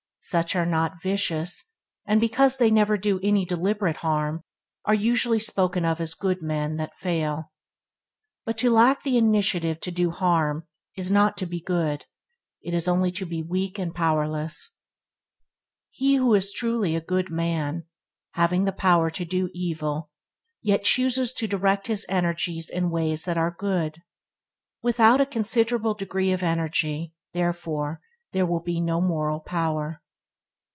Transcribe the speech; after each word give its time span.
Such 0.23 0.55
are 0.55 0.67
not 0.67 1.01
vicious, 1.01 1.73
and 2.05 2.21
because 2.21 2.57
they 2.57 2.69
never 2.69 2.95
do 2.95 3.19
any 3.23 3.43
deliberate 3.43 3.97
harm, 3.97 4.43
are 4.85 4.93
usually 4.93 5.39
spoken 5.39 5.83
of 5.83 5.99
as 5.99 6.13
good 6.13 6.43
men 6.43 6.75
that 6.77 6.95
fail. 6.95 7.51
But 8.45 8.55
to 8.59 8.69
lack 8.69 9.01
the 9.01 9.17
initiative 9.17 9.79
to 9.79 9.89
do 9.89 10.11
harm 10.11 10.67
is 10.95 11.09
not 11.11 11.37
to 11.37 11.47
be 11.47 11.59
good; 11.59 12.05
it 12.61 12.71
is 12.75 12.87
only 12.87 13.11
to 13.13 13.25
be 13.25 13.41
weak 13.41 13.79
and 13.79 13.95
powerless. 13.95 14.77
He 15.89 16.17
is 16.17 16.51
the 16.51 16.55
truly 16.55 16.99
good 16.99 17.31
man 17.31 17.73
who, 17.77 17.81
having 18.39 18.65
the 18.65 18.71
power 18.71 19.09
to 19.09 19.25
do 19.25 19.49
evil, 19.55 20.11
yet 20.61 20.83
chooses 20.83 21.33
to 21.33 21.47
direct 21.47 21.87
his 21.87 22.05
energies 22.07 22.69
in 22.69 22.91
ways 22.91 23.25
that 23.25 23.39
are 23.39 23.55
good. 23.57 24.03
Without 24.83 25.19
a 25.19 25.25
considerable 25.25 25.95
degree 25.95 26.31
of 26.31 26.43
energy, 26.43 27.11
therefore, 27.33 28.01
there 28.33 28.45
will 28.45 28.61
be 28.61 28.79
no 28.79 29.01
moral 29.01 29.39
power. 29.39 29.97